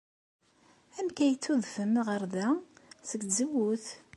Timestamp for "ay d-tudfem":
1.19-1.93